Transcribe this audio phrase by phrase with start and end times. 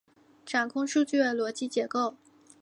[0.43, 2.15] 掌握数据的逻辑结构